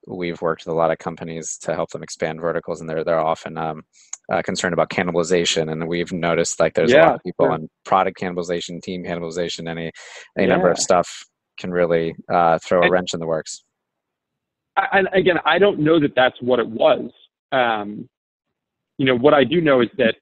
[0.07, 3.19] we've worked with a lot of companies to help them expand verticals, and they're they're
[3.19, 3.83] often um,
[4.33, 5.71] uh, concerned about cannibalization.
[5.71, 7.51] And we've noticed like there's yeah, a lot of people sure.
[7.51, 9.91] on product cannibalization, team cannibalization, any
[10.35, 10.53] any yeah.
[10.53, 11.07] number of stuff
[11.59, 13.63] can really uh, throw a wrench in the works.
[14.75, 17.11] I, again, I don't know that that's what it was.
[17.51, 18.09] Um,
[18.97, 20.15] you know, what I do know is that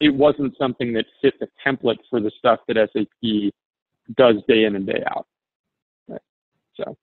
[0.00, 3.52] it wasn't something that fit the template for the stuff that SAP
[4.16, 5.26] does day in and day out.
[6.74, 6.96] So,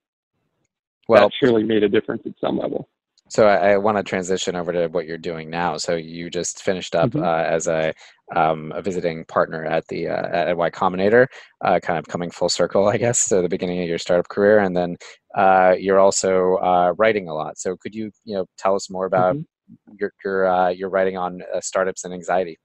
[1.07, 2.89] well, that surely made a difference at some level.
[3.29, 5.77] So I, I want to transition over to what you're doing now.
[5.77, 7.23] So you just finished up mm-hmm.
[7.23, 7.93] uh, as a,
[8.35, 11.27] um, a visiting partner at the uh, at Y Combinator,
[11.63, 14.59] uh, kind of coming full circle, I guess, to the beginning of your startup career,
[14.59, 14.97] and then
[15.35, 17.57] uh, you're also uh, writing a lot.
[17.57, 19.93] So could you you know tell us more about mm-hmm.
[19.99, 22.57] your your uh, your writing on startups and anxiety?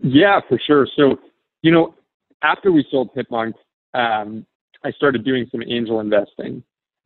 [0.00, 0.86] Yeah, for sure.
[0.96, 1.18] So
[1.62, 1.94] you know,
[2.42, 3.54] after we sold Hipmunk,
[3.94, 4.46] um,
[4.84, 6.62] I started doing some angel investing,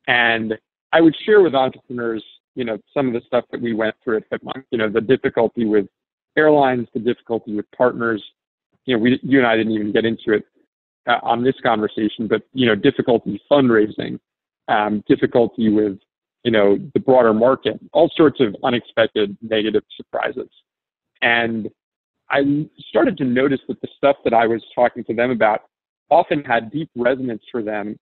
[0.07, 0.55] and
[0.93, 4.19] I would share with entrepreneurs you know, some of the stuff that we went through
[4.19, 5.87] at Hipmunk, you know, the difficulty with
[6.37, 8.23] airlines, the difficulty with partners.
[8.87, 10.45] You know, we, you and I didn't even get into it
[11.07, 14.19] uh, on this conversation, but, you know, difficulty fundraising,
[14.69, 15.99] um, difficulty with,
[16.45, 20.49] you know, the broader market, all sorts of unexpected negative surprises.
[21.23, 21.69] And
[22.31, 25.63] I started to notice that the stuff that I was talking to them about
[26.11, 27.99] often had deep resonance for them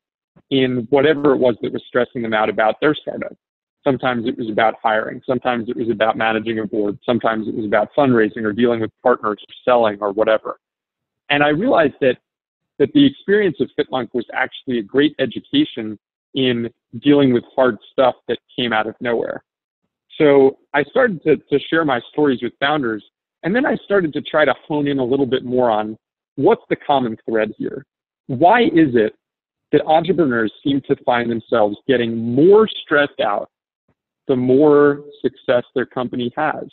[0.51, 3.37] in whatever it was that was stressing them out about their startup.
[3.85, 5.21] Sometimes it was about hiring.
[5.27, 6.99] Sometimes it was about managing a board.
[7.05, 10.59] Sometimes it was about fundraising or dealing with partners or selling or whatever.
[11.31, 12.17] And I realized that
[12.79, 15.99] that the experience of Hipmunk was actually a great education
[16.35, 19.43] in dealing with hard stuff that came out of nowhere.
[20.17, 23.05] So I started to, to share my stories with founders,
[23.43, 25.97] and then I started to try to hone in a little bit more on
[26.37, 27.85] what's the common thread here?
[28.29, 29.15] Why is it
[29.73, 33.51] that entrepreneurs seem to find themselves getting more stressed out
[34.29, 36.65] the more success their company has.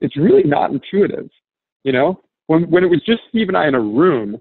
[0.00, 1.28] It's really not intuitive.
[1.84, 4.38] You know, when, when it was just Steve and I in a room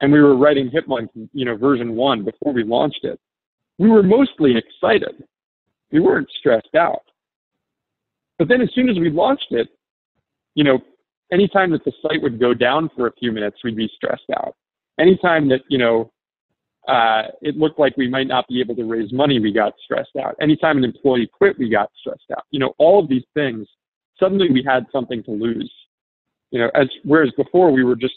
[0.00, 3.20] and we were writing Hipmunk, you know, version one before we launched it,
[3.78, 5.22] we were mostly excited.
[5.92, 7.02] We weren't stressed out.
[8.38, 9.68] But then as soon as we launched it,
[10.54, 10.78] you know,
[11.32, 14.56] anytime that the site would go down for a few minutes, we'd be stressed out.
[14.98, 16.12] Anytime that, you know,
[16.88, 20.16] uh, it looked like we might not be able to raise money, we got stressed
[20.22, 20.36] out.
[20.40, 22.44] Anytime an employee quit, we got stressed out.
[22.50, 23.66] You know, all of these things,
[24.20, 25.72] suddenly we had something to lose.
[26.50, 28.14] You know, as whereas before we were just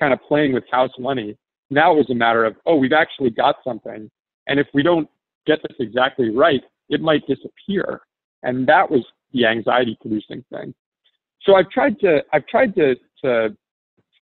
[0.00, 1.36] kind of playing with house money.
[1.68, 4.10] Now it was a matter of, oh, we've actually got something.
[4.48, 5.08] And if we don't
[5.46, 8.00] get this exactly right, it might disappear.
[8.42, 10.74] And that was the anxiety producing thing.
[11.42, 13.56] So I've tried to I've tried to to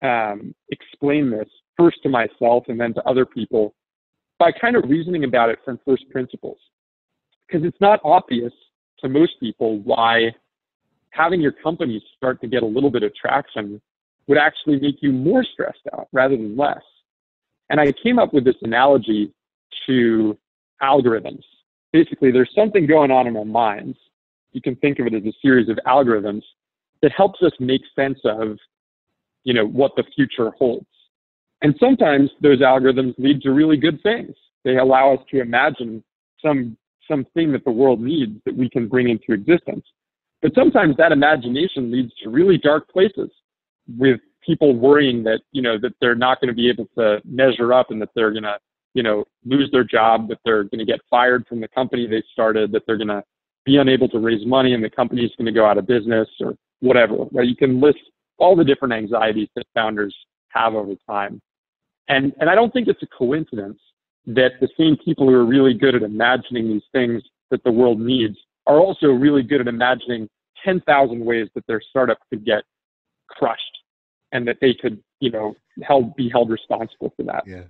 [0.02, 3.74] um, explain this first to myself and then to other people
[4.38, 6.58] by kind of reasoning about it from first principles.
[7.46, 8.52] Because it's not obvious
[9.00, 10.34] to most people why
[11.10, 13.80] having your company start to get a little bit of traction
[14.26, 16.82] would actually make you more stressed out rather than less.
[17.70, 19.32] And I came up with this analogy
[19.86, 20.36] to
[20.82, 21.42] algorithms.
[21.92, 23.96] Basically, there's something going on in our minds.
[24.52, 26.42] You can think of it as a series of algorithms
[27.02, 28.58] that helps us make sense of,
[29.44, 30.86] you know, what the future holds.
[31.62, 34.34] And sometimes those algorithms lead to really good things.
[34.64, 36.02] They allow us to imagine
[36.44, 36.76] some
[37.08, 39.84] something that the world needs that we can bring into existence.
[40.42, 43.30] But sometimes that imagination leads to really dark places
[43.96, 47.72] with people worrying that, you know, that they're not going to be able to measure
[47.72, 48.58] up and that they're going to,
[48.94, 52.22] you know, lose their job, that they're going to get fired from the company they
[52.32, 53.22] started, that they're going to
[53.64, 56.28] be unable to raise money and the company is going to go out of business
[56.40, 57.16] or whatever.
[57.32, 57.48] Right?
[57.48, 57.98] You can list
[58.38, 60.14] all the different anxieties that founders
[60.50, 61.40] have over time.
[62.08, 63.78] And, and I don't think it's a coincidence
[64.26, 68.00] that the same people who are really good at imagining these things that the world
[68.00, 70.28] needs are also really good at imagining
[70.64, 72.64] 10,000 ways that their startup could get
[73.28, 73.62] crushed
[74.32, 77.44] and that they could, you know, held, be held responsible for that.
[77.46, 77.64] Yeah.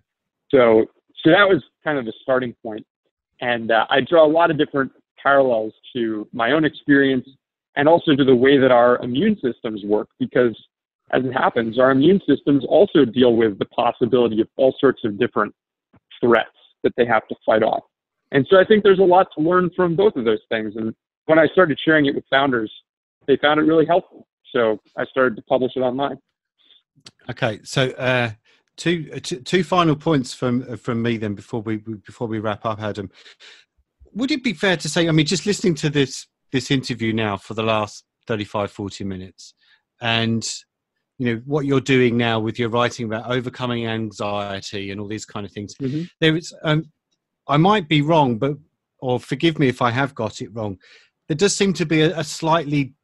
[0.50, 0.86] So,
[1.22, 2.86] so that was kind of the starting point.
[3.40, 7.28] And uh, I draw a lot of different parallels to my own experience
[7.74, 10.56] and also to the way that our immune systems work because
[11.12, 15.18] as it happens, our immune systems also deal with the possibility of all sorts of
[15.18, 15.54] different
[16.20, 16.50] threats
[16.82, 17.84] that they have to fight off.
[18.32, 20.74] And so I think there's a lot to learn from both of those things.
[20.76, 20.94] And
[21.26, 22.72] when I started sharing it with founders,
[23.26, 24.26] they found it really helpful.
[24.52, 26.18] So I started to publish it online.
[27.30, 28.30] Okay, so uh,
[28.76, 32.38] two, uh, two two final points from uh, from me then before we before we
[32.38, 33.10] wrap up, Adam.
[34.14, 35.08] Would it be fair to say?
[35.08, 39.54] I mean, just listening to this this interview now for the last 35, 40 minutes,
[40.00, 40.48] and
[41.18, 45.24] you know what you're doing now with your writing about overcoming anxiety and all these
[45.24, 46.02] kind of things mm-hmm.
[46.20, 46.84] there is um,
[47.48, 48.52] i might be wrong but
[49.00, 50.78] or forgive me if i have got it wrong
[51.28, 52.94] there does seem to be a, a slightly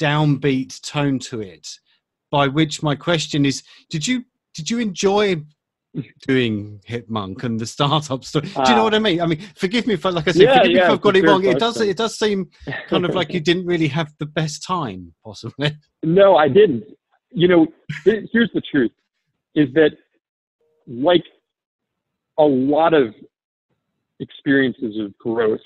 [0.00, 1.68] downbeat tone to it
[2.30, 5.36] by which my question is did you did you enjoy
[6.26, 8.46] doing Hipmunk and the startup story.
[8.46, 9.20] Do you know what I mean?
[9.20, 11.16] I mean, forgive me for like I said, Yeah, forgive me yeah, if I've got
[11.16, 11.44] it wrong.
[11.44, 12.50] It does it does seem
[12.88, 15.76] kind of like you didn't really have the best time, possibly.
[16.02, 16.84] No, I didn't.
[17.30, 17.66] You know,
[18.04, 18.92] th- here's the truth:
[19.54, 19.92] is that
[20.86, 21.24] like
[22.38, 23.14] a lot of
[24.18, 25.60] experiences of growth,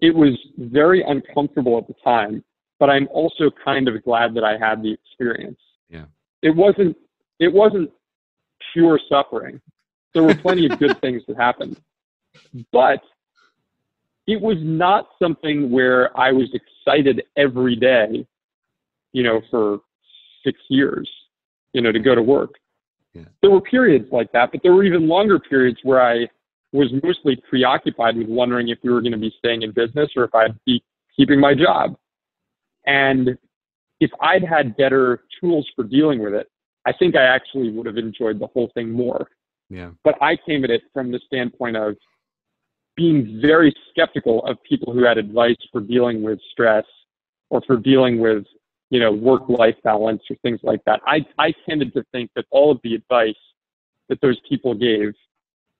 [0.00, 2.44] it was very uncomfortable at the time.
[2.78, 5.60] But I'm also kind of glad that I had the experience.
[5.88, 6.06] Yeah.
[6.42, 6.96] It wasn't.
[7.38, 7.90] It wasn't
[8.72, 9.60] pure suffering.
[10.12, 11.80] There were plenty of good things that happened,
[12.72, 13.00] but
[14.26, 18.26] it was not something where I was excited every day
[19.12, 19.80] you know, for
[20.44, 21.10] six years,
[21.72, 22.54] you know, to go to work.
[23.14, 23.24] Yeah.
[23.42, 26.28] There were periods like that, but there were even longer periods where I
[26.72, 30.24] was mostly preoccupied with wondering if we were going to be staying in business or
[30.24, 30.82] if I'd be
[31.16, 31.96] keeping my job.
[32.86, 33.36] And
[34.00, 36.48] if I'd had better tools for dealing with it,
[36.86, 39.28] I think I actually would have enjoyed the whole thing more.
[39.68, 39.90] Yeah.
[40.04, 41.96] But I came at it from the standpoint of
[42.96, 46.84] being very skeptical of people who had advice for dealing with stress
[47.50, 48.44] or for dealing with
[48.90, 51.00] you know, work life balance or things like that.
[51.06, 53.34] I, I tended to think that all of the advice
[54.08, 55.14] that those people gave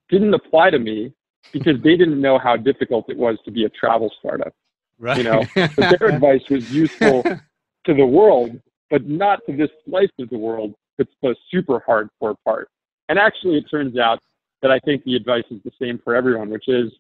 [0.09, 1.13] didn't apply to me
[1.53, 4.55] because they didn't know how difficult it was to be a travel startup.
[4.99, 5.19] Right.
[5.19, 10.11] You know, But their advice was useful to the world, but not to this slice
[10.21, 12.69] of the world that's the super hardcore part.
[13.09, 14.21] And actually, it turns out
[14.63, 16.93] that I think the advice is the same for everyone, which is,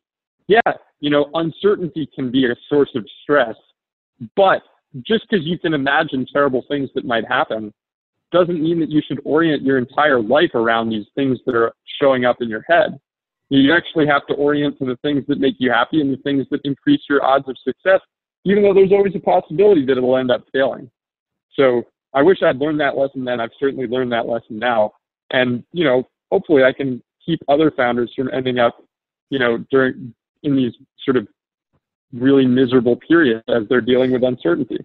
[0.48, 0.60] yeah,
[1.00, 3.54] you know, uncertainty can be a source of stress,
[4.34, 4.62] but
[5.06, 7.72] just because you can imagine terrible things that might happen
[8.32, 12.24] doesn't mean that you should orient your entire life around these things that are showing
[12.24, 12.98] up in your head.
[13.48, 16.46] You actually have to orient to the things that make you happy and the things
[16.50, 18.00] that increase your odds of success,
[18.44, 20.88] even though there's always a possibility that it'll end up failing.
[21.54, 21.82] So
[22.14, 23.40] I wish I'd learned that lesson then.
[23.40, 24.92] I've certainly learned that lesson now.
[25.32, 28.84] And, you know, hopefully I can keep other founders from ending up,
[29.30, 30.14] you know, during
[30.44, 30.72] in these
[31.04, 31.26] sort of
[32.12, 34.78] really miserable period as they're dealing with uncertainty.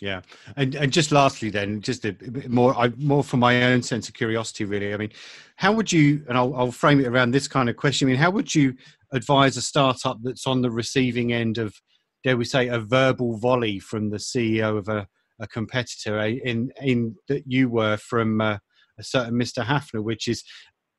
[0.00, 0.22] Yeah,
[0.56, 2.16] and and just lastly, then, just a
[2.48, 4.92] more, I, more for my own sense of curiosity, really.
[4.92, 5.12] I mean,
[5.54, 6.24] how would you?
[6.28, 8.08] And I'll, I'll frame it around this kind of question.
[8.08, 8.74] I mean, how would you
[9.12, 11.76] advise a startup that's on the receiving end of,
[12.24, 15.06] dare we say, a verbal volley from the CEO of a,
[15.40, 18.58] a competitor, eh, in in that you were from uh,
[18.98, 19.64] a certain Mr.
[19.64, 20.42] Hafner, which is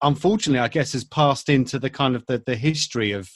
[0.02, 3.30] unfortunately, I guess, has passed into the kind of the, the history of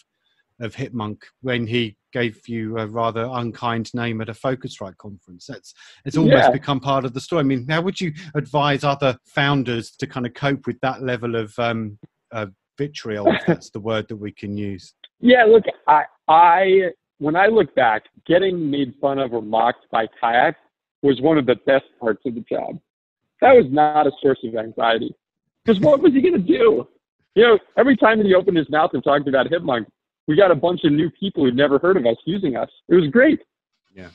[0.61, 5.45] of Hipmunk when he gave you a rather unkind name at a PhoCusWright conference.
[5.47, 5.73] That's
[6.05, 6.51] it's almost Yeah.
[6.51, 7.41] become part of the story.
[7.41, 11.35] I mean, how would you advise other founders to kind of cope with that level
[11.35, 11.99] of um,
[12.31, 12.47] uh,
[12.77, 14.95] vitriol, if that's the word that we can use?
[15.19, 20.07] Yeah, look, I, I, when I look back, getting made fun of or mocked by
[20.19, 20.55] Kayak
[21.03, 22.79] was one of the best parts of the job.
[23.41, 25.13] That was not a source of anxiety.
[25.63, 26.87] Because what was he going to do?
[27.35, 29.85] You know, every time he opened his mouth and talked about Hipmunk,
[30.27, 32.69] we got a bunch of new people who'd never heard of us using us.
[32.89, 33.41] It was great.
[33.95, 34.09] Yeah.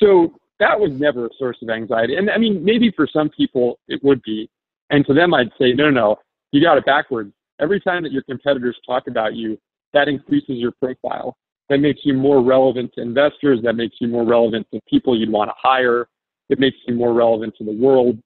[0.00, 2.16] So that was never a source of anxiety.
[2.16, 4.48] And I mean, maybe for some people it would be.
[4.90, 6.16] And to them, I'd say, no, no, no,
[6.52, 7.32] you got it backwards.
[7.60, 9.58] Every time that your competitors talk about you,
[9.92, 11.36] that increases your profile.
[11.68, 13.60] That makes you more relevant to investors.
[13.64, 16.08] That makes you more relevant to people you'd want to hire.
[16.48, 18.18] It makes you more relevant to the world.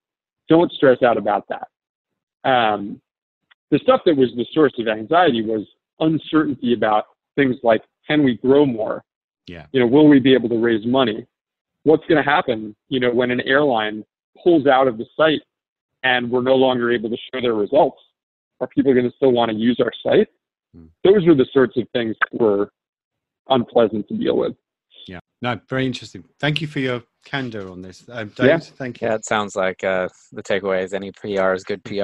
[0.49, 1.69] Don't stress out about that.
[2.49, 3.01] Um,
[3.71, 5.67] the stuff that was the source of anxiety was
[6.01, 7.05] uncertainty about
[7.37, 9.03] things like, can we grow more?
[9.47, 9.67] Yeah.
[9.73, 11.27] You know, will we be able to raise money?
[11.85, 14.05] What's going to happen, you know, when an airline
[14.43, 15.41] pulls out of the site
[16.03, 17.99] and we're no longer able to show their results?
[18.61, 20.29] Are people going to still want to use our site?
[20.75, 20.87] Hmm.
[21.05, 22.71] Those are the sorts of things that were
[23.49, 24.55] unpleasant to deal with.
[25.07, 25.21] Yeah.
[25.43, 26.25] No, very interesting.
[26.39, 28.47] Thank you for your candor on this, um, Dave.
[28.47, 28.59] Yeah.
[28.59, 29.09] Thank you.
[29.09, 31.93] Yeah, it sounds like uh, the takeaway is any PR is good PR.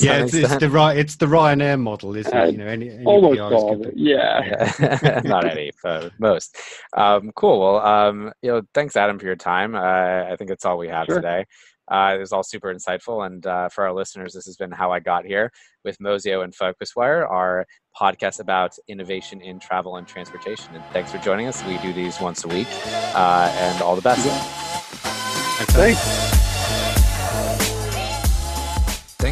[0.00, 0.96] Yeah, it's, it's the right.
[0.96, 2.52] It's the Ryanair model, isn't Uh, it?
[2.52, 3.92] You know, any, any Almost PR is all good.
[3.96, 4.72] Yeah.
[4.80, 5.20] Yeah.
[5.24, 6.56] not any, but most.
[6.96, 7.60] Um, cool.
[7.60, 9.74] Well, um, you know, thanks, Adam, for your time.
[9.74, 11.16] Uh, I think that's all we have Sure.
[11.16, 11.44] today.
[11.90, 14.92] Uh, it was all super insightful, and uh, for our listeners, this has been how
[14.92, 15.50] I got here
[15.84, 17.66] with Mozio and PhocusWire, our
[18.00, 20.74] podcast about innovation in travel and transportation.
[20.74, 21.64] And thanks for joining us.
[21.64, 22.68] We do these once a week,
[23.14, 24.26] uh, and all the best.
[24.26, 25.94] Okay.
[25.94, 26.29] Thanks.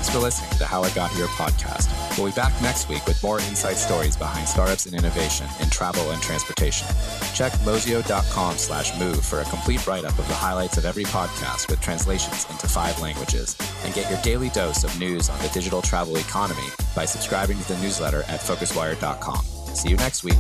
[0.09, 2.17] Thanks for listening to How I Got Here podcast.
[2.17, 6.13] We'll be back next week with more inside stories behind startups and innovation in travel
[6.13, 6.89] and transportation.
[7.35, 11.83] Check mozio.com slash move for a complete write-up of the highlights of every podcast with
[11.83, 13.55] translations into five languages.
[13.85, 17.69] And get your daily dose of news on the digital travel economy by subscribing to
[17.69, 19.45] the newsletter at phocuswire.com.
[19.75, 20.39] See you next week.